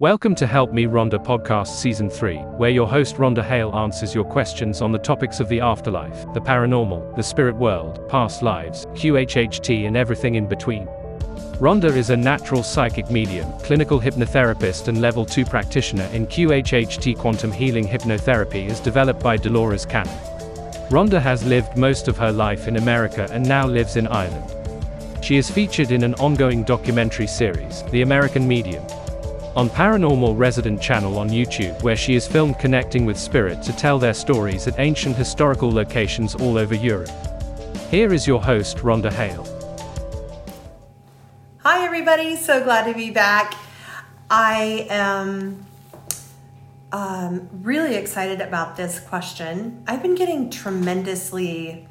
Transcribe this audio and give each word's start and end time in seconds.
Welcome 0.00 0.36
to 0.36 0.46
Help 0.46 0.72
Me 0.72 0.84
Rhonda 0.84 1.18
podcast 1.18 1.80
season 1.80 2.08
3, 2.08 2.36
where 2.36 2.70
your 2.70 2.86
host 2.86 3.16
Rhonda 3.16 3.42
Hale 3.42 3.74
answers 3.74 4.14
your 4.14 4.22
questions 4.22 4.80
on 4.80 4.92
the 4.92 4.98
topics 5.00 5.40
of 5.40 5.48
the 5.48 5.58
afterlife, 5.58 6.32
the 6.34 6.40
paranormal, 6.40 7.16
the 7.16 7.22
spirit 7.24 7.56
world, 7.56 8.08
past 8.08 8.40
lives, 8.40 8.86
QHHT, 8.92 9.88
and 9.88 9.96
everything 9.96 10.36
in 10.36 10.46
between. 10.46 10.86
Rhonda 11.56 11.90
is 11.96 12.10
a 12.10 12.16
natural 12.16 12.62
psychic 12.62 13.10
medium, 13.10 13.52
clinical 13.64 14.00
hypnotherapist, 14.00 14.86
and 14.86 15.00
level 15.00 15.26
2 15.26 15.44
practitioner 15.44 16.08
in 16.12 16.28
QHHT 16.28 17.18
quantum 17.18 17.50
healing 17.50 17.84
hypnotherapy 17.84 18.70
as 18.70 18.78
developed 18.78 19.20
by 19.20 19.36
Dolores 19.36 19.84
Cannon. 19.84 20.16
Rhonda 20.90 21.20
has 21.20 21.44
lived 21.44 21.76
most 21.76 22.06
of 22.06 22.16
her 22.18 22.30
life 22.30 22.68
in 22.68 22.76
America 22.76 23.26
and 23.32 23.44
now 23.48 23.66
lives 23.66 23.96
in 23.96 24.06
Ireland. 24.06 25.24
She 25.24 25.38
is 25.38 25.50
featured 25.50 25.90
in 25.90 26.04
an 26.04 26.14
ongoing 26.14 26.62
documentary 26.62 27.26
series, 27.26 27.82
The 27.90 28.02
American 28.02 28.46
Medium, 28.46 28.86
on 29.58 29.68
Paranormal 29.68 30.38
Resident 30.38 30.80
channel 30.80 31.18
on 31.18 31.30
YouTube 31.30 31.82
where 31.82 31.96
she 31.96 32.14
is 32.14 32.28
filmed 32.28 32.60
connecting 32.60 33.04
with 33.04 33.18
spirit 33.18 33.60
to 33.60 33.72
tell 33.72 33.98
their 33.98 34.14
stories 34.14 34.68
at 34.68 34.78
ancient 34.78 35.16
historical 35.16 35.68
locations 35.68 36.36
all 36.36 36.56
over 36.56 36.76
Europe. 36.76 37.10
Here 37.90 38.12
is 38.14 38.24
your 38.24 38.40
host, 38.40 38.76
Rhonda 38.76 39.12
Hale. 39.12 39.44
Hi, 41.64 41.84
everybody. 41.84 42.36
So 42.36 42.62
glad 42.62 42.86
to 42.86 42.96
be 42.96 43.10
back. 43.10 43.56
I 44.30 44.86
am 44.90 45.66
um, 46.92 47.48
really 47.60 47.96
excited 47.96 48.40
about 48.40 48.76
this 48.76 49.00
question. 49.00 49.82
I've 49.88 50.02
been 50.02 50.14
getting 50.14 50.50
tremendously 50.50 51.88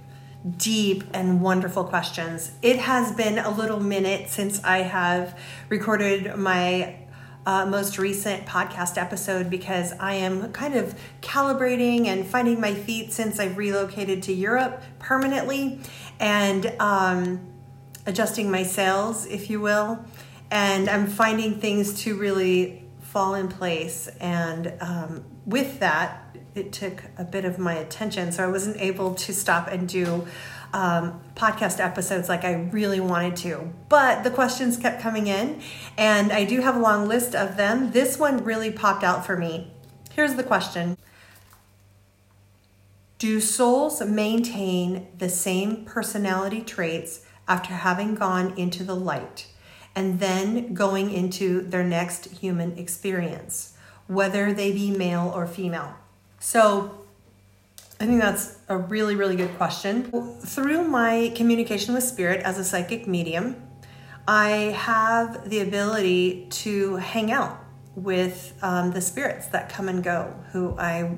deep 0.55 1.03
and 1.13 1.41
wonderful 1.41 1.83
questions. 1.83 2.53
It 2.61 2.79
has 2.79 3.11
been 3.11 3.37
a 3.37 3.49
little 3.49 3.81
minute 3.81 4.29
since 4.29 4.63
I 4.63 4.83
have 4.83 5.37
recorded 5.67 6.33
my 6.37 6.95
uh, 7.47 7.65
most 7.65 7.97
recent 7.97 8.45
podcast 8.45 9.01
episode 9.01 9.49
because 9.49 9.93
I 10.01 10.15
am 10.15 10.51
kind 10.51 10.75
of 10.75 10.93
calibrating 11.21 12.07
and 12.07 12.27
finding 12.27 12.59
my 12.59 12.73
feet 12.73 13.13
since 13.13 13.39
I've 13.39 13.55
relocated 13.55 14.23
to 14.23 14.33
Europe 14.33 14.83
permanently 14.99 15.79
and 16.19 16.65
um, 16.81 17.39
adjusting 18.05 18.51
my 18.51 18.63
sails, 18.63 19.25
if 19.27 19.49
you 19.49 19.61
will. 19.61 20.03
And 20.51 20.89
I'm 20.89 21.07
finding 21.07 21.61
things 21.61 22.03
to 22.03 22.17
really 22.17 22.83
fall 22.99 23.33
in 23.33 23.47
place. 23.47 24.09
And 24.19 24.73
um, 24.81 25.23
with 25.45 25.79
that, 25.79 26.35
it 26.53 26.73
took 26.73 27.01
a 27.17 27.23
bit 27.23 27.45
of 27.45 27.57
my 27.57 27.75
attention. 27.75 28.33
So 28.33 28.43
I 28.43 28.47
wasn't 28.47 28.75
able 28.81 29.15
to 29.15 29.33
stop 29.33 29.69
and 29.69 29.87
do 29.87 30.27
um, 30.77 31.19
podcast 31.35 31.83
episodes 31.83 32.29
like 32.29 32.43
I 32.43 32.53
really 32.53 32.99
wanted 32.99 33.35
to. 33.37 33.73
But 33.89 34.23
the 34.23 34.29
questions 34.29 34.77
kept 34.77 35.01
coming 35.01 35.25
in, 35.25 35.59
and 35.97 36.31
I 36.31 36.43
do 36.43 36.61
have 36.61 36.75
a 36.75 36.79
long 36.79 37.07
list 37.07 37.33
of 37.33 37.57
them. 37.57 37.91
This 37.91 38.19
one 38.19 38.43
really 38.43 38.71
popped 38.71 39.03
out 39.03 39.25
for 39.25 39.35
me. 39.35 39.71
Here's 40.11 40.35
the 40.35 40.43
question 40.43 40.97
Do 43.17 43.41
souls 43.41 44.01
maintain 44.01 45.07
the 45.17 45.29
same 45.29 45.83
personality 45.83 46.61
traits 46.61 47.25
after 47.47 47.73
having 47.73 48.13
gone 48.13 48.53
into 48.55 48.83
the 48.83 48.95
light 48.95 49.47
and 49.95 50.19
then 50.19 50.75
going 50.75 51.11
into 51.11 51.61
their 51.61 51.83
next 51.83 52.27
human 52.27 52.77
experience, 52.77 53.73
whether 54.05 54.53
they 54.53 54.71
be 54.71 54.91
male 54.91 55.31
or 55.33 55.47
female? 55.47 55.95
So, 56.39 57.06
I 57.99 58.05
think 58.05 58.21
that's 58.21 58.57
a 58.69 58.77
really, 58.77 59.15
really 59.15 59.35
good 59.35 59.55
question. 59.57 60.11
Through 60.41 60.83
my 60.83 61.33
communication 61.35 61.95
with 61.95 62.03
spirit 62.03 62.41
as 62.41 62.59
a 62.59 62.63
psychic 62.63 63.07
medium, 63.07 63.55
I 64.27 64.49
have 64.77 65.49
the 65.49 65.61
ability 65.61 66.47
to 66.49 66.97
hang 66.97 67.31
out 67.31 67.57
with 67.95 68.53
um, 68.61 68.91
the 68.91 69.01
spirits 69.01 69.47
that 69.47 69.69
come 69.69 69.89
and 69.89 70.03
go, 70.03 70.31
who 70.51 70.77
I 70.77 71.17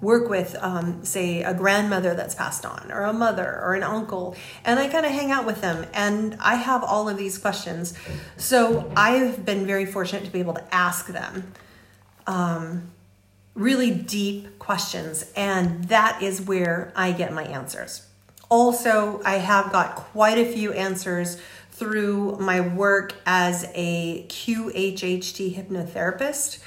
work 0.00 0.28
with, 0.28 0.56
um, 0.60 1.04
say, 1.04 1.42
a 1.42 1.54
grandmother 1.54 2.14
that's 2.14 2.34
passed 2.34 2.66
on, 2.66 2.90
or 2.90 3.02
a 3.02 3.12
mother, 3.12 3.60
or 3.62 3.74
an 3.74 3.82
uncle, 3.82 4.36
and 4.64 4.80
I 4.80 4.88
kind 4.88 5.06
of 5.06 5.12
hang 5.12 5.30
out 5.30 5.46
with 5.46 5.60
them. 5.60 5.86
And 5.94 6.36
I 6.40 6.56
have 6.56 6.82
all 6.82 7.08
of 7.08 7.16
these 7.16 7.38
questions. 7.38 7.94
So 8.36 8.92
I've 8.96 9.44
been 9.44 9.64
very 9.64 9.86
fortunate 9.86 10.24
to 10.24 10.30
be 10.30 10.40
able 10.40 10.54
to 10.54 10.74
ask 10.74 11.06
them. 11.06 11.52
Um, 12.26 12.90
really 13.56 13.90
deep 13.90 14.58
questions, 14.58 15.32
and 15.34 15.84
that 15.84 16.22
is 16.22 16.40
where 16.42 16.92
I 16.94 17.12
get 17.12 17.32
my 17.32 17.42
answers. 17.42 18.06
Also, 18.48 19.20
I 19.24 19.38
have 19.38 19.72
got 19.72 19.96
quite 19.96 20.38
a 20.38 20.52
few 20.52 20.72
answers 20.72 21.40
through 21.72 22.38
my 22.38 22.60
work 22.60 23.14
as 23.26 23.68
a 23.74 24.24
QHHT 24.28 25.56
hypnotherapist. 25.56 26.60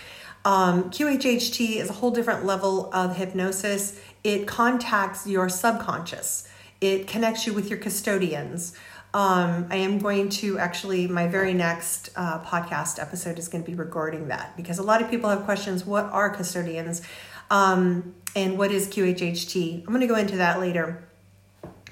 Um, 0.44 0.90
QHHT 0.90 1.78
is 1.78 1.90
a 1.90 1.94
whole 1.94 2.12
different 2.12 2.46
level 2.46 2.94
of 2.94 3.16
hypnosis. 3.16 4.00
It 4.24 4.48
contacts 4.48 5.26
your 5.26 5.48
subconscious. 5.48 6.48
It 6.82 7.08
connects 7.08 7.46
you 7.46 7.54
with 7.54 7.70
your 7.70 7.80
custodians. 7.80 8.74
Um, 9.12 9.68
I 9.72 9.78
am 9.78 9.98
going 9.98 10.30
to 10.30 10.60
actually, 10.60 11.08
my 11.08 11.28
very 11.28 11.54
next 11.54 12.10
uh, 12.16 12.44
podcast 12.44 13.02
episode 13.02 13.40
is 13.40 13.48
going 13.48 13.64
to 13.64 13.70
be 13.70 13.76
regarding 13.76 14.28
that 14.28 14.56
because 14.56 14.78
a 14.78 14.84
lot 14.84 15.02
of 15.02 15.10
people 15.10 15.30
have 15.32 15.46
questions 15.46 15.84
what 15.84 16.06
are 16.06 16.30
custodians 16.30 17.02
um, 17.50 18.14
and 18.36 18.58
what 18.58 18.72
is 18.72 18.88
QHHT? 18.88 19.80
I'm 19.80 19.88
going 19.88 20.02
to 20.02 20.08
go 20.08 20.16
into 20.16 20.38
that 20.38 20.60
later. 20.60 21.08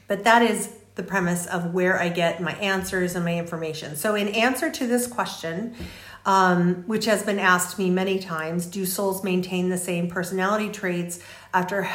But 0.07 0.23
that 0.25 0.43
is 0.43 0.73
the 0.95 1.03
premise 1.03 1.47
of 1.47 1.73
where 1.73 1.99
I 1.99 2.09
get 2.09 2.41
my 2.41 2.53
answers 2.53 3.15
and 3.15 3.25
my 3.25 3.37
information. 3.37 3.95
So, 3.95 4.15
in 4.15 4.27
answer 4.29 4.71
to 4.71 4.87
this 4.87 5.07
question, 5.07 5.75
um, 6.25 6.83
which 6.87 7.05
has 7.05 7.23
been 7.23 7.39
asked 7.39 7.79
me 7.79 7.89
many 7.89 8.19
times, 8.19 8.65
do 8.65 8.85
souls 8.85 9.23
maintain 9.23 9.69
the 9.69 9.77
same 9.77 10.09
personality 10.09 10.69
traits 10.69 11.19
after 11.53 11.89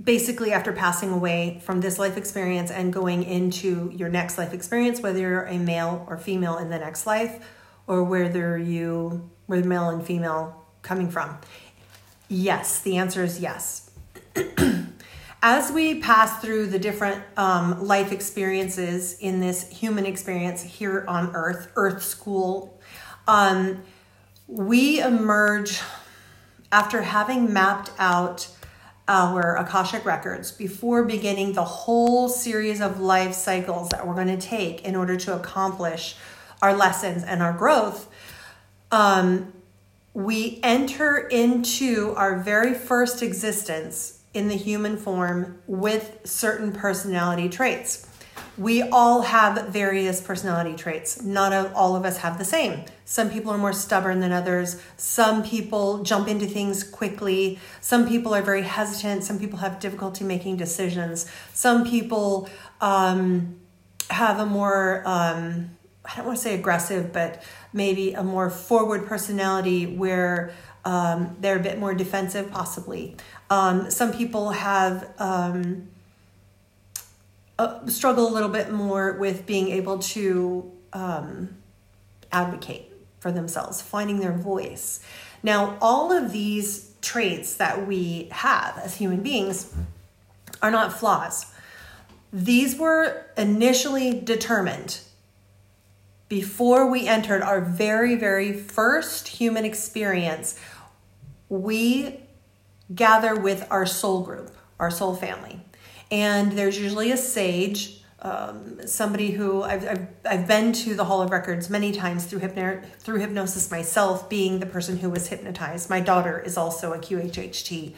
basically 0.00 0.52
after 0.52 0.72
passing 0.72 1.10
away 1.10 1.60
from 1.64 1.80
this 1.80 1.98
life 1.98 2.16
experience 2.16 2.70
and 2.70 2.92
going 2.92 3.22
into 3.22 3.92
your 3.94 4.08
next 4.08 4.38
life 4.38 4.54
experience, 4.54 5.00
whether 5.00 5.18
you're 5.18 5.44
a 5.44 5.58
male 5.58 6.06
or 6.08 6.16
female 6.18 6.58
in 6.58 6.70
the 6.70 6.78
next 6.78 7.06
life, 7.06 7.46
or 7.86 8.02
whether 8.02 8.56
you 8.56 9.30
were 9.46 9.62
male 9.62 9.90
and 9.90 10.04
female 10.04 10.64
coming 10.82 11.10
from? 11.10 11.38
Yes, 12.28 12.80
the 12.80 12.96
answer 12.96 13.22
is 13.22 13.40
yes. 13.40 13.90
As 15.44 15.72
we 15.72 16.00
pass 16.00 16.40
through 16.40 16.68
the 16.68 16.78
different 16.78 17.22
um, 17.36 17.84
life 17.84 18.12
experiences 18.12 19.18
in 19.18 19.40
this 19.40 19.68
human 19.68 20.06
experience 20.06 20.62
here 20.62 21.04
on 21.08 21.34
Earth, 21.34 21.70
Earth 21.74 22.02
School, 22.02 22.80
um, 23.26 23.82
we 24.46 25.00
emerge 25.00 25.80
after 26.70 27.02
having 27.02 27.52
mapped 27.52 27.90
out 27.98 28.48
our 29.12 29.56
Akashic 29.56 30.06
records 30.06 30.50
before 30.50 31.04
beginning 31.04 31.52
the 31.52 31.64
whole 31.64 32.30
series 32.30 32.80
of 32.80 32.98
life 32.98 33.34
cycles 33.34 33.90
that 33.90 34.08
we're 34.08 34.14
going 34.14 34.26
to 34.26 34.38
take 34.38 34.86
in 34.86 34.96
order 34.96 35.18
to 35.18 35.36
accomplish 35.36 36.16
our 36.62 36.74
lessons 36.74 37.22
and 37.22 37.42
our 37.42 37.52
growth, 37.52 38.08
um, 38.90 39.52
we 40.14 40.58
enter 40.62 41.18
into 41.28 42.14
our 42.16 42.38
very 42.38 42.72
first 42.72 43.22
existence 43.22 44.20
in 44.32 44.48
the 44.48 44.56
human 44.56 44.96
form 44.96 45.60
with 45.66 46.18
certain 46.24 46.72
personality 46.72 47.50
traits 47.50 48.08
we 48.58 48.82
all 48.82 49.22
have 49.22 49.68
various 49.68 50.20
personality 50.20 50.74
traits. 50.76 51.22
Not 51.22 51.52
all 51.74 51.96
of 51.96 52.04
us 52.04 52.18
have 52.18 52.38
the 52.38 52.44
same. 52.44 52.84
Some 53.04 53.30
people 53.30 53.50
are 53.50 53.58
more 53.58 53.72
stubborn 53.72 54.20
than 54.20 54.32
others. 54.32 54.80
Some 54.96 55.42
people 55.42 56.02
jump 56.02 56.28
into 56.28 56.46
things 56.46 56.84
quickly. 56.84 57.58
Some 57.80 58.06
people 58.06 58.34
are 58.34 58.42
very 58.42 58.62
hesitant. 58.62 59.24
Some 59.24 59.38
people 59.38 59.58
have 59.60 59.80
difficulty 59.80 60.24
making 60.24 60.58
decisions. 60.58 61.30
Some 61.54 61.86
people 61.86 62.48
um, 62.80 63.58
have 64.10 64.38
a 64.38 64.46
more, 64.46 65.02
um, 65.06 65.70
I 66.04 66.16
don't 66.16 66.26
want 66.26 66.38
to 66.38 66.42
say 66.42 66.54
aggressive, 66.54 67.12
but 67.12 67.42
maybe 67.72 68.12
a 68.12 68.22
more 68.22 68.50
forward 68.50 69.06
personality 69.06 69.86
where 69.86 70.52
um, 70.84 71.36
they're 71.40 71.58
a 71.58 71.62
bit 71.62 71.78
more 71.78 71.94
defensive, 71.94 72.50
possibly. 72.50 73.16
Um, 73.48 73.90
some 73.90 74.12
people 74.12 74.50
have 74.50 75.08
um, 75.18 75.88
uh, 77.62 77.86
struggle 77.86 78.28
a 78.28 78.32
little 78.32 78.48
bit 78.48 78.72
more 78.72 79.12
with 79.12 79.46
being 79.46 79.68
able 79.68 79.98
to 79.98 80.70
um, 80.92 81.48
advocate 82.32 82.90
for 83.20 83.30
themselves, 83.30 83.80
finding 83.80 84.18
their 84.18 84.32
voice. 84.32 85.00
Now, 85.42 85.78
all 85.80 86.12
of 86.12 86.32
these 86.32 86.92
traits 87.00 87.56
that 87.56 87.86
we 87.86 88.28
have 88.32 88.78
as 88.78 88.96
human 88.96 89.22
beings 89.22 89.72
are 90.60 90.70
not 90.70 90.92
flaws. 90.92 91.46
These 92.32 92.76
were 92.78 93.26
initially 93.36 94.18
determined 94.18 95.00
before 96.28 96.90
we 96.90 97.06
entered 97.06 97.42
our 97.42 97.60
very, 97.60 98.16
very 98.16 98.52
first 98.52 99.28
human 99.28 99.64
experience. 99.64 100.58
We 101.48 102.20
gather 102.92 103.36
with 103.36 103.66
our 103.70 103.86
soul 103.86 104.22
group, 104.22 104.50
our 104.80 104.90
soul 104.90 105.14
family 105.14 105.60
and 106.12 106.52
there's 106.52 106.78
usually 106.78 107.10
a 107.10 107.16
sage 107.16 108.02
um, 108.22 108.86
somebody 108.86 109.32
who 109.32 109.64
I've, 109.64 109.84
I've, 109.84 110.06
I've 110.24 110.46
been 110.46 110.72
to 110.74 110.94
the 110.94 111.04
Hall 111.04 111.22
of 111.22 111.32
Records 111.32 111.68
many 111.68 111.90
times 111.90 112.24
through, 112.24 112.38
hypno- 112.38 112.80
through 113.00 113.18
hypnosis 113.18 113.68
myself, 113.68 114.28
being 114.28 114.60
the 114.60 114.66
person 114.66 114.98
who 114.98 115.10
was 115.10 115.26
hypnotized. 115.26 115.90
My 115.90 115.98
daughter 115.98 116.38
is 116.38 116.56
also 116.56 116.92
a 116.92 116.98
QHHT 116.98 117.94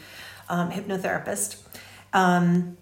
um, 0.49 0.71
hypnotherapist. 0.71 1.61
Um, 2.11 2.75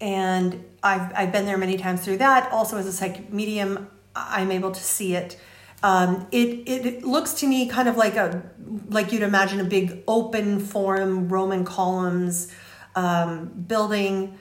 and 0.00 0.64
I've, 0.80 1.12
I've 1.16 1.32
been 1.32 1.46
there 1.46 1.58
many 1.58 1.78
times 1.78 2.04
through 2.04 2.18
that. 2.18 2.52
Also, 2.52 2.76
as 2.76 2.86
a 2.86 2.92
psychic 2.92 3.32
medium, 3.32 3.90
I'm 4.14 4.52
able 4.52 4.70
to 4.70 4.80
see 4.80 5.16
it. 5.16 5.36
Um, 5.82 6.26
it 6.32 6.68
it 6.68 7.04
looks 7.04 7.34
to 7.34 7.46
me 7.46 7.68
kind 7.68 7.88
of 7.88 7.96
like 7.96 8.16
a 8.16 8.42
like 8.88 9.12
you'd 9.12 9.22
imagine 9.22 9.60
a 9.60 9.64
big 9.64 10.02
open 10.08 10.58
forum, 10.58 11.28
Roman 11.28 11.64
columns, 11.64 12.52
um, 12.96 13.46
building, 13.46 14.36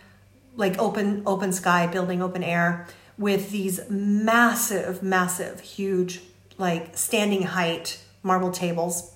like 0.58 0.78
open 0.78 1.24
open 1.26 1.54
sky, 1.54 1.88
building 1.88 2.22
open 2.22 2.44
air 2.44 2.88
with 3.18 3.50
these 3.52 3.80
massive, 3.90 5.02
massive, 5.02 5.62
huge, 5.62 6.22
like 6.58 6.98
standing 6.98 7.44
height 7.44 8.02
marble 8.24 8.52
tables, 8.52 9.14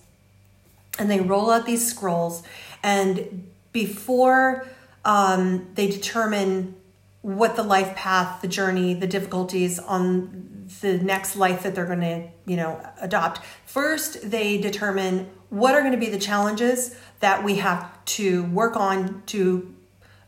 and 0.97 1.11
they 1.11 1.19
roll 1.19 1.51
out 1.51 1.65
these 1.65 1.85
scrolls, 1.85 2.43
and 2.81 3.47
before 3.73 4.65
um, 5.03 5.67
they 5.75 5.87
determine 5.87 6.75
what 7.21 7.55
the 7.55 7.63
life 7.63 7.95
path, 7.95 8.41
the 8.41 8.47
journey, 8.47 8.93
the 8.93 9.07
difficulties 9.07 9.77
on 9.79 10.67
the 10.81 10.97
next 10.97 11.35
life 11.35 11.63
that 11.63 11.75
they're 11.75 11.85
going 11.85 11.99
to, 11.99 12.27
you 12.45 12.55
know, 12.55 12.81
adopt. 12.99 13.41
First, 13.65 14.31
they 14.31 14.57
determine 14.57 15.29
what 15.49 15.75
are 15.75 15.81
going 15.81 15.91
to 15.91 15.97
be 15.97 16.09
the 16.09 16.19
challenges 16.19 16.95
that 17.19 17.43
we 17.43 17.55
have 17.55 18.03
to 18.05 18.43
work 18.45 18.75
on 18.75 19.21
to 19.27 19.75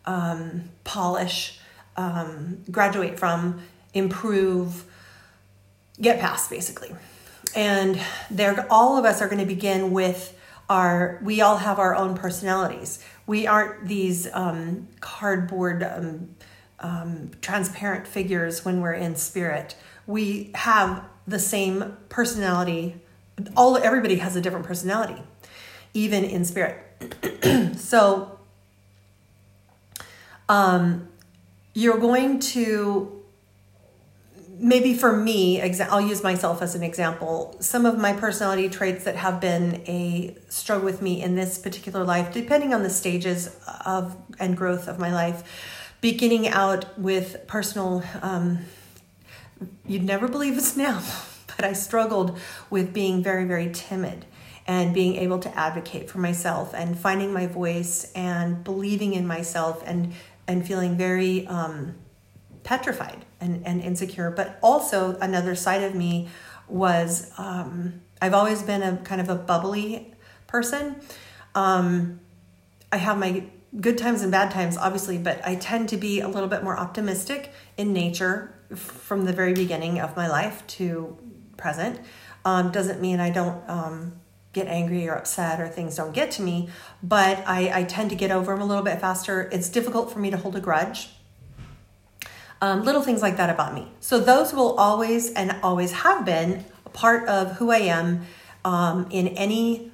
um, 0.06 0.70
polish, 0.84 1.60
um, 1.96 2.64
graduate 2.72 3.20
from, 3.20 3.62
improve, 3.94 4.86
get 6.02 6.20
past, 6.20 6.50
basically. 6.50 6.92
And 7.56 8.00
they're 8.32 8.66
all 8.70 8.98
of 8.98 9.06
us 9.06 9.22
are 9.22 9.28
going 9.28 9.40
to 9.40 9.46
begin 9.46 9.92
with 9.92 10.38
our. 10.70 11.20
We 11.24 11.42
all 11.42 11.58
have 11.58 11.78
our 11.78 11.96
own 11.96 12.16
personalities. 12.16 13.04
We 13.28 13.46
aren't 13.46 13.88
these 13.88 14.28
um, 14.34 14.88
cardboard 15.00 15.84
um, 15.84 16.36
um, 16.80 17.32
transparent 17.42 18.08
figures 18.08 18.66
when 18.66 18.82
we're 18.82 18.94
in 18.94 19.16
spirit. 19.16 19.76
We 20.08 20.52
have 20.56 21.04
the 21.28 21.40
same 21.40 21.98
personality. 22.10 23.02
All 23.56 23.78
everybody 23.78 24.16
has 24.16 24.36
a 24.36 24.42
different 24.42 24.66
personality, 24.66 25.22
even 25.94 26.24
in 26.24 26.46
spirit. 26.46 26.80
so, 27.78 28.33
um, 30.50 31.08
you're 31.74 32.00
going 32.00 32.40
to 32.40 33.20
maybe 34.56 34.94
for 34.94 35.12
me 35.12 35.60
i'll 35.62 36.00
use 36.00 36.24
myself 36.24 36.62
as 36.62 36.76
an 36.76 36.84
example. 36.84 37.58
Some 37.60 37.86
of 37.86 37.98
my 37.98 38.14
personality 38.14 38.70
traits 38.70 39.04
that 39.04 39.16
have 39.16 39.42
been 39.42 39.82
a 39.88 40.38
struggle 40.48 40.86
with 40.86 41.02
me 41.02 41.22
in 41.22 41.36
this 41.36 41.58
particular 41.58 42.06
life 42.06 42.34
depending 42.34 42.74
on 42.74 42.84
the 42.84 42.90
stages 42.90 43.56
of 43.86 44.16
and 44.40 44.56
growth 44.56 44.88
of 44.88 45.00
my 45.00 45.12
life 45.14 45.44
beginning 46.04 46.50
out 46.50 47.00
with 47.00 47.48
personal, 47.48 48.04
um, 48.22 48.60
you'd 49.86 50.04
never 50.04 50.28
believe 50.28 50.54
this 50.56 50.76
now, 50.88 51.02
but 51.56 51.64
I 51.64 51.72
struggled 51.72 52.38
with 52.70 52.94
being 52.94 53.24
very, 53.24 53.46
very 53.46 53.72
timid 53.72 54.26
and 54.68 54.94
being 54.94 55.16
able 55.16 55.40
to 55.40 55.58
advocate 55.58 56.10
for 56.10 56.18
myself 56.18 56.74
and 56.74 57.00
finding 57.00 57.32
my 57.32 57.48
voice 57.48 58.12
and 58.16 58.66
believing 58.66 59.14
in 59.14 59.26
myself 59.26 59.82
and 59.86 60.14
and 60.48 60.66
feeling 60.66 60.98
very 60.98 61.48
um, 61.48 61.96
petrified 62.64 63.26
and, 63.40 63.66
and 63.66 63.82
insecure. 63.82 64.32
But 64.32 64.60
also 64.62 65.18
another 65.20 65.56
side 65.56 65.84
of 65.84 65.96
me 65.96 66.30
was 66.68 67.32
um, 67.38 68.02
I've 68.22 68.34
always 68.34 68.64
been 68.64 68.82
a 68.82 68.98
kind 68.98 69.22
of 69.22 69.30
a 69.30 69.36
bubbly 69.36 70.14
person. 70.48 70.96
Um, 71.56 72.20
I 72.92 72.98
have 72.98 73.18
my 73.18 73.46
good 73.80 73.98
times 73.98 74.22
and 74.22 74.32
bad 74.32 74.52
times, 74.52 74.78
obviously, 74.78 75.18
but 75.18 75.46
I 75.46 75.56
tend 75.56 75.90
to 75.90 75.98
be 75.98 76.22
a 76.22 76.28
little 76.28 76.48
bit 76.48 76.64
more 76.64 76.78
optimistic 76.78 77.52
in 77.76 77.92
nature 77.92 78.54
from 78.76 79.26
the 79.26 79.34
very 79.34 79.54
beginning 79.54 80.00
of 80.00 80.16
my 80.16 80.28
life 80.28 80.66
to 80.68 81.18
present. 81.58 82.00
Um, 82.46 82.72
doesn't 82.72 83.02
mean 83.02 83.20
I 83.20 83.30
don't 83.30 83.68
um, 83.70 84.22
get 84.54 84.68
angry 84.68 85.08
or 85.08 85.16
upset 85.16 85.60
or 85.60 85.68
things 85.68 85.96
don't 85.96 86.14
get 86.14 86.32
to 86.32 86.42
me, 86.42 86.70
but 87.02 87.44
I, 87.46 87.80
I, 87.80 87.84
tend 87.84 88.12
to 88.12 88.16
get 88.16 88.30
over 88.30 88.54
them 88.54 88.62
a 88.62 88.66
little 88.66 88.84
bit 88.84 89.02
faster. 89.02 89.50
It's 89.52 89.68
difficult 89.68 90.12
for 90.12 90.20
me 90.20 90.30
to 90.30 90.38
hold 90.38 90.56
a 90.56 90.62
grudge. 90.62 91.10
Um, 92.62 92.84
little 92.84 93.02
things 93.02 93.22
like 93.22 93.36
that 93.38 93.50
about 93.50 93.74
me. 93.74 93.92
So 94.00 94.20
those 94.20 94.54
will 94.54 94.76
always 94.78 95.34
and 95.34 95.56
always 95.64 95.92
have 95.92 96.24
been 96.24 96.64
a 96.86 96.90
part 96.90 97.28
of 97.28 97.54
who 97.54 97.72
I 97.72 97.80
am 97.80 98.26
um, 98.64 99.08
in 99.10 99.28
any 99.30 99.92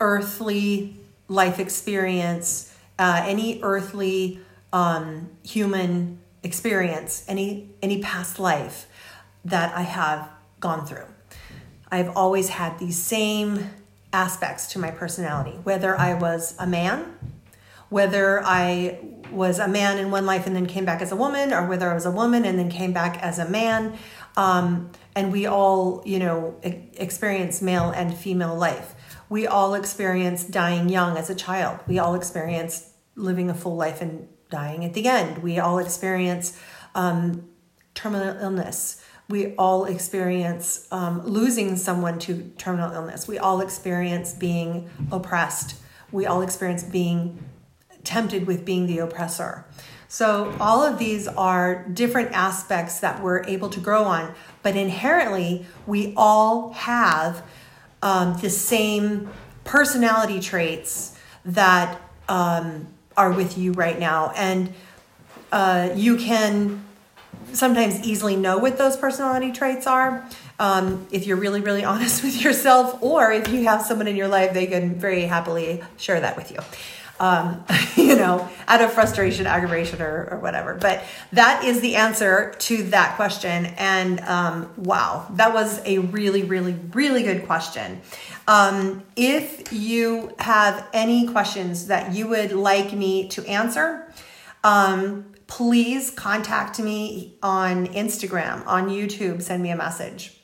earthly 0.00 0.96
life 1.28 1.58
experience, 1.58 2.76
uh, 2.98 3.24
any 3.24 3.60
earthly 3.62 4.40
um, 4.72 5.30
human 5.42 6.18
experience, 6.42 7.24
any 7.26 7.70
any 7.80 8.02
past 8.02 8.38
life 8.38 8.86
that 9.44 9.74
I 9.74 9.82
have 9.82 10.28
gone 10.60 10.84
through. 10.84 11.06
I've 11.94 12.16
always 12.16 12.48
had 12.48 12.78
these 12.78 12.98
same 12.98 13.70
aspects 14.12 14.68
to 14.72 14.78
my 14.78 14.90
personality, 14.90 15.58
whether 15.62 15.98
I 15.98 16.14
was 16.14 16.54
a 16.58 16.66
man, 16.66 17.16
whether 17.88 18.42
I 18.44 18.98
was 19.30 19.58
a 19.58 19.68
man 19.68 19.98
in 19.98 20.10
one 20.10 20.26
life 20.26 20.46
and 20.46 20.54
then 20.54 20.66
came 20.66 20.84
back 20.84 21.00
as 21.00 21.10
a 21.10 21.16
woman, 21.16 21.52
or 21.52 21.66
whether 21.66 21.90
I 21.90 21.94
was 21.94 22.06
a 22.06 22.10
woman 22.10 22.44
and 22.44 22.58
then 22.58 22.70
came 22.70 22.92
back 22.92 23.20
as 23.22 23.38
a 23.38 23.48
man. 23.48 23.96
Um, 24.36 24.90
and 25.16 25.32
we 25.32 25.46
all, 25.46 26.02
you 26.04 26.18
know, 26.18 26.56
experience 26.62 27.62
male 27.62 27.90
and 27.90 28.14
female 28.14 28.54
life 28.54 28.94
we 29.28 29.46
all 29.46 29.74
experience 29.74 30.44
dying 30.44 30.88
young 30.88 31.16
as 31.16 31.30
a 31.30 31.34
child. 31.34 31.80
We 31.86 31.98
all 31.98 32.14
experience 32.14 32.90
living 33.16 33.50
a 33.50 33.54
full 33.54 33.76
life 33.76 34.00
and 34.00 34.28
dying 34.50 34.84
at 34.84 34.94
the 34.94 35.08
end. 35.08 35.38
We 35.38 35.58
all 35.58 35.78
experience 35.78 36.58
um, 36.94 37.48
terminal 37.94 38.36
illness. 38.40 39.03
We 39.28 39.54
all 39.54 39.86
experience 39.86 40.86
um, 40.90 41.24
losing 41.24 41.76
someone 41.76 42.18
to 42.20 42.52
terminal 42.58 42.92
illness. 42.92 43.26
We 43.26 43.38
all 43.38 43.60
experience 43.60 44.34
being 44.34 44.90
oppressed. 45.10 45.76
We 46.12 46.26
all 46.26 46.42
experience 46.42 46.82
being 46.82 47.42
tempted 48.04 48.46
with 48.46 48.64
being 48.64 48.86
the 48.86 48.98
oppressor. 48.98 49.64
So, 50.08 50.54
all 50.60 50.84
of 50.84 50.98
these 50.98 51.26
are 51.26 51.88
different 51.88 52.32
aspects 52.32 53.00
that 53.00 53.22
we're 53.22 53.42
able 53.46 53.68
to 53.70 53.80
grow 53.80 54.04
on, 54.04 54.34
but 54.62 54.76
inherently, 54.76 55.66
we 55.86 56.14
all 56.16 56.72
have 56.72 57.42
um, 58.00 58.38
the 58.40 58.50
same 58.50 59.30
personality 59.64 60.38
traits 60.38 61.18
that 61.44 62.00
um, 62.28 62.86
are 63.16 63.32
with 63.32 63.58
you 63.58 63.72
right 63.72 63.98
now. 63.98 64.32
And 64.36 64.72
uh, 65.50 65.90
you 65.96 66.16
can 66.16 66.84
sometimes 67.52 68.00
easily 68.00 68.36
know 68.36 68.58
what 68.58 68.78
those 68.78 68.96
personality 68.96 69.52
traits 69.52 69.86
are 69.86 70.26
um, 70.58 71.06
if 71.10 71.26
you're 71.26 71.36
really, 71.36 71.60
really 71.60 71.84
honest 71.92 72.22
with 72.22 72.42
yourself, 72.42 73.02
or 73.02 73.32
if 73.32 73.48
you 73.48 73.64
have 73.64 73.82
someone 73.82 74.08
in 74.08 74.16
your 74.16 74.28
life, 74.28 74.52
they 74.52 74.66
can 74.66 74.94
very 74.94 75.22
happily 75.22 75.82
share 75.96 76.20
that 76.20 76.36
with 76.36 76.50
you 76.50 76.58
um, 77.20 77.64
you 77.96 78.16
know, 78.16 78.48
out 78.68 78.80
of 78.80 78.92
frustration, 78.92 79.46
aggravation, 79.46 80.02
or, 80.02 80.28
or 80.32 80.38
whatever. 80.38 80.74
But 80.74 81.04
that 81.32 81.64
is 81.64 81.80
the 81.80 81.96
answer 81.96 82.54
to 82.60 82.82
that 82.84 83.16
question. 83.16 83.66
And 83.66 84.20
um, 84.20 84.72
wow, 84.76 85.26
that 85.32 85.54
was 85.54 85.80
a 85.84 85.98
really, 85.98 86.42
really, 86.42 86.74
really 86.92 87.22
good 87.22 87.46
question. 87.46 88.00
Um, 88.46 89.02
if 89.16 89.72
you 89.72 90.34
have 90.38 90.86
any 90.92 91.28
questions 91.28 91.86
that 91.86 92.14
you 92.14 92.28
would 92.28 92.52
like 92.52 92.92
me 92.92 93.28
to 93.28 93.44
answer, 93.46 94.12
um, 94.62 95.33
please 95.46 96.10
contact 96.10 96.78
me 96.78 97.36
on 97.42 97.86
Instagram, 97.88 98.66
on 98.66 98.88
YouTube, 98.88 99.42
send 99.42 99.62
me 99.62 99.70
a 99.70 99.76
message. 99.76 100.40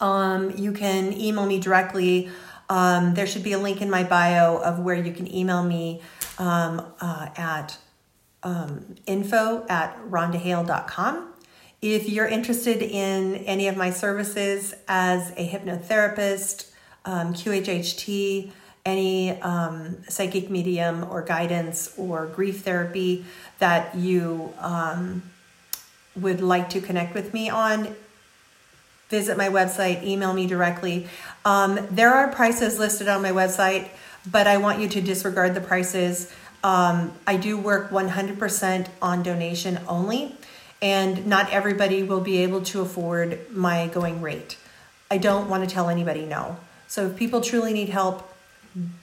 Um, 0.00 0.56
you 0.56 0.72
can 0.72 1.12
email 1.12 1.46
me 1.46 1.58
directly 1.58 2.30
um, 2.70 3.14
there 3.14 3.26
should 3.26 3.42
be 3.42 3.52
a 3.52 3.58
link 3.58 3.82
in 3.82 3.90
my 3.90 4.04
bio 4.04 4.56
of 4.58 4.78
where 4.78 4.94
you 4.94 5.12
can 5.12 5.32
email 5.34 5.62
me 5.62 6.00
um, 6.38 6.86
uh, 7.00 7.28
at 7.36 7.76
um, 8.44 8.94
info 9.06 9.66
at 9.68 9.98
rhondahale.com. 10.08 11.34
If 11.82 12.08
you're 12.08 12.28
interested 12.28 12.80
in 12.80 13.36
any 13.44 13.66
of 13.66 13.76
my 13.76 13.90
services 13.90 14.72
as 14.86 15.32
a 15.32 15.48
hypnotherapist, 15.48 16.70
um, 17.04 17.34
QHHT, 17.34 18.52
any 18.90 19.30
um, 19.40 19.96
psychic 20.08 20.50
medium 20.50 21.04
or 21.10 21.22
guidance 21.22 21.94
or 21.96 22.26
grief 22.26 22.62
therapy 22.62 23.24
that 23.58 23.94
you 23.94 24.52
um, 24.58 25.22
would 26.16 26.40
like 26.40 26.70
to 26.70 26.80
connect 26.80 27.14
with 27.14 27.32
me 27.32 27.48
on, 27.48 27.94
visit 29.08 29.36
my 29.36 29.48
website, 29.48 30.02
email 30.02 30.32
me 30.32 30.46
directly. 30.46 31.08
Um, 31.44 31.86
there 31.90 32.12
are 32.12 32.28
prices 32.28 32.78
listed 32.78 33.08
on 33.08 33.22
my 33.22 33.32
website, 33.32 33.88
but 34.30 34.46
I 34.46 34.58
want 34.58 34.80
you 34.80 34.88
to 34.88 35.00
disregard 35.00 35.54
the 35.54 35.60
prices. 35.60 36.32
Um, 36.62 37.12
I 37.26 37.36
do 37.36 37.56
work 37.56 37.90
100% 37.90 38.88
on 39.00 39.22
donation 39.22 39.78
only, 39.88 40.36
and 40.82 41.26
not 41.26 41.50
everybody 41.50 42.02
will 42.02 42.20
be 42.20 42.38
able 42.38 42.62
to 42.62 42.82
afford 42.82 43.38
my 43.50 43.86
going 43.88 44.20
rate. 44.20 44.58
I 45.10 45.18
don't 45.18 45.48
want 45.48 45.68
to 45.68 45.74
tell 45.74 45.88
anybody 45.88 46.24
no. 46.24 46.58
So 46.86 47.06
if 47.06 47.16
people 47.16 47.40
truly 47.40 47.72
need 47.72 47.88
help, 47.88 48.29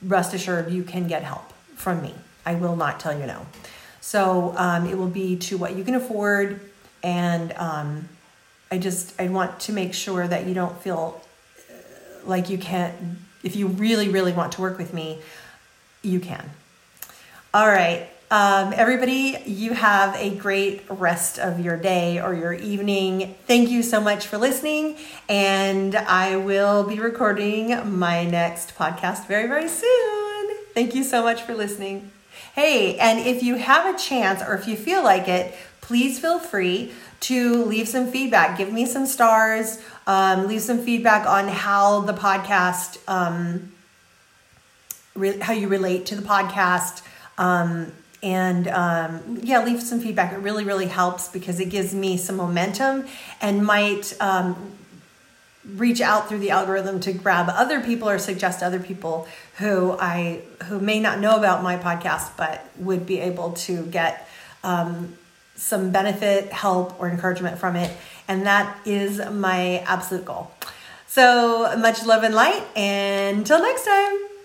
rest 0.01 0.33
assured 0.33 0.71
you 0.71 0.83
can 0.83 1.07
get 1.07 1.23
help 1.23 1.51
from 1.75 2.01
me. 2.01 2.13
I 2.45 2.55
will 2.55 2.75
not 2.75 2.99
tell 2.99 3.17
you 3.17 3.25
no. 3.25 3.45
So 4.01 4.53
um, 4.57 4.87
it 4.87 4.97
will 4.97 5.09
be 5.09 5.35
to 5.37 5.57
what 5.57 5.75
you 5.75 5.83
can 5.83 5.95
afford, 5.95 6.61
and 7.03 7.51
um, 7.53 8.07
I 8.71 8.77
just 8.77 9.19
I 9.19 9.27
want 9.27 9.59
to 9.61 9.73
make 9.73 9.93
sure 9.93 10.27
that 10.27 10.47
you 10.47 10.53
don't 10.53 10.77
feel 10.81 11.21
uh, 11.69 11.73
like 12.25 12.49
you 12.49 12.57
can't. 12.57 12.95
If 13.43 13.55
you 13.55 13.67
really 13.67 14.07
really 14.07 14.31
want 14.31 14.53
to 14.53 14.61
work 14.61 14.77
with 14.77 14.93
me, 14.93 15.19
you 16.01 16.19
can. 16.19 16.49
All 17.53 17.67
right. 17.67 18.07
Um, 18.29 18.73
everybody, 18.75 19.37
you 19.45 19.71
have 19.71 20.13
a 20.17 20.35
great 20.35 20.81
rest 20.89 21.39
of 21.39 21.61
your 21.61 21.77
day 21.77 22.19
or 22.19 22.33
your 22.33 22.51
evening. 22.51 23.35
Thank 23.47 23.69
you 23.69 23.81
so 23.81 24.01
much 24.01 24.27
for 24.27 24.37
listening, 24.37 24.97
and 25.29 25.95
I 25.95 26.35
will 26.35 26.83
be 26.83 26.99
recording 26.99 27.97
my 27.97 28.25
next 28.25 28.75
podcast 28.75 29.27
very, 29.27 29.47
very 29.47 29.69
soon. 29.69 30.57
Thank 30.73 30.93
you 30.93 31.05
so 31.05 31.23
much 31.23 31.43
for 31.43 31.55
listening. 31.55 32.11
Hey, 32.53 32.97
and 32.97 33.19
if 33.19 33.43
you 33.43 33.55
have 33.55 33.95
a 33.95 33.97
chance 33.97 34.41
or 34.41 34.55
if 34.55 34.67
you 34.67 34.75
feel 34.75 35.01
like 35.01 35.29
it, 35.29 35.55
please 35.79 36.19
feel 36.19 36.37
free 36.37 36.91
to 37.21 37.63
leave 37.63 37.87
some 37.87 38.07
feedback. 38.11 38.57
Give 38.57 38.73
me 38.73 38.85
some 38.85 39.05
stars, 39.05 39.79
um, 40.05 40.47
leave 40.49 40.61
some 40.61 40.79
feedback 40.79 41.25
on 41.25 41.47
how 41.47 42.01
the 42.01 42.13
podcast, 42.13 42.97
um, 43.07 43.71
re- 45.15 45.39
how 45.39 45.53
you 45.53 45.69
relate 45.69 46.05
to 46.07 46.15
the 46.17 46.27
podcast. 46.27 47.03
Um, 47.37 47.93
and 48.27 48.67
um, 48.67 49.39
yeah, 49.41 49.63
leave 49.63 49.81
some 49.81 50.01
feedback. 50.01 50.33
It 50.33 50.39
really, 50.39 50.65
really 50.65 50.87
helps 50.87 51.29
because 51.29 51.61
it 51.61 51.69
gives 51.69 51.95
me 51.95 52.17
some 52.17 52.35
momentum 52.35 53.07
and 53.39 53.65
might 53.65 54.13
um, 54.19 54.73
reach 55.75 56.01
out 56.01 56.27
through 56.27 56.39
the 56.39 56.49
algorithm 56.49 56.99
to 57.01 57.13
grab 57.13 57.47
other 57.49 57.79
people 57.79 58.09
or 58.09 58.19
suggest 58.19 58.61
other 58.61 58.81
people 58.81 59.29
who 59.59 59.95
I 59.97 60.41
who 60.65 60.79
may 60.79 60.99
not 60.99 61.19
know 61.19 61.37
about 61.37 61.63
my 61.63 61.77
podcast 61.77 62.35
but 62.35 62.65
would 62.79 63.05
be 63.05 63.19
able 63.19 63.53
to 63.67 63.85
get 63.85 64.27
um, 64.61 65.17
some 65.55 65.91
benefit, 65.91 66.51
help, 66.51 66.99
or 66.99 67.09
encouragement 67.09 67.57
from 67.57 67.77
it. 67.77 67.95
And 68.27 68.45
that 68.45 68.77
is 68.85 69.21
my 69.31 69.77
absolute 69.87 70.25
goal. 70.25 70.51
So 71.07 71.77
much 71.77 72.05
love 72.05 72.23
and 72.23 72.35
light, 72.35 72.61
and 72.75 73.37
until 73.37 73.61
next 73.61 73.85
time. 73.85 74.36